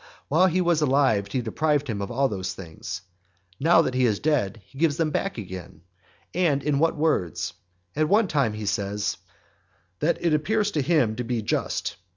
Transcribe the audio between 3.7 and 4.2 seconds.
that he is